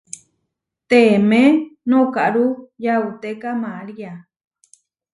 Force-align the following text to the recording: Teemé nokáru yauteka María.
Teemé 0.89 1.43
nokáru 1.91 2.45
yauteka 2.83 3.49
María. 3.63 4.13